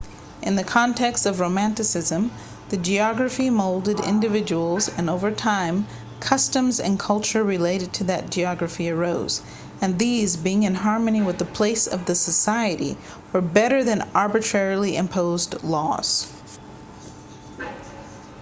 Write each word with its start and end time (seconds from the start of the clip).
in 0.41 0.55
the 0.55 0.63
context 0.63 1.27
of 1.27 1.39
romanticism 1.39 2.31
the 2.69 2.77
geography 2.77 3.51
molded 3.51 3.99
individuals 3.99 4.89
and 4.97 5.07
over 5.11 5.29
time 5.29 5.85
customs 6.19 6.79
and 6.79 6.97
culture 6.99 7.43
related 7.43 7.93
to 7.93 8.05
that 8.05 8.31
geography 8.31 8.89
arose 8.89 9.43
and 9.79 9.99
these 9.99 10.37
being 10.37 10.63
in 10.63 10.73
harmony 10.73 11.21
with 11.21 11.37
the 11.37 11.45
place 11.45 11.85
of 11.85 12.05
the 12.07 12.15
society 12.15 12.97
were 13.31 13.41
better 13.41 13.83
than 13.83 14.01
arbitrarily 14.15 14.97
imposed 14.97 15.63
laws 15.63 16.25